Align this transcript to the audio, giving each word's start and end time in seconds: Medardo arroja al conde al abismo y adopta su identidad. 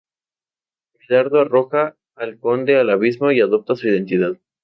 Medardo 0.99 1.39
arroja 1.39 1.95
al 2.15 2.39
conde 2.39 2.75
al 2.75 2.89
abismo 2.89 3.31
y 3.31 3.39
adopta 3.39 3.75
su 3.75 3.87
identidad. 3.87 4.35